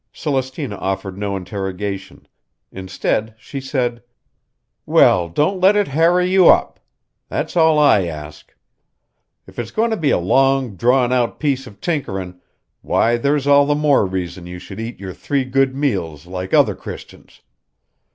Celestina 0.11 0.77
offered 0.77 1.15
no 1.15 1.37
interrogation; 1.37 2.27
instead 2.71 3.35
she 3.37 3.61
said, 3.61 4.01
"Well, 4.87 5.29
don't 5.29 5.59
let 5.59 5.75
it 5.75 5.89
harrow 5.89 6.23
you 6.23 6.47
up; 6.49 6.79
that's 7.29 7.55
all 7.55 7.77
I 7.77 8.05
ask. 8.05 8.51
If 9.45 9.59
it's 9.59 9.69
goin' 9.69 9.91
to 9.91 9.97
be 9.97 10.09
a 10.09 10.17
long 10.17 10.75
drawn 10.75 11.13
out 11.13 11.39
piece 11.39 11.67
of 11.67 11.81
tinkerin', 11.81 12.39
why 12.81 13.15
there's 13.17 13.45
all 13.45 13.67
the 13.67 13.75
more 13.75 14.03
reason 14.03 14.47
you 14.47 14.57
should 14.57 14.79
eat 14.79 14.99
your 14.99 15.13
three 15.13 15.45
good 15.45 15.75
meals 15.75 16.25
like 16.25 16.51
other 16.51 16.73
Christians. 16.73 17.41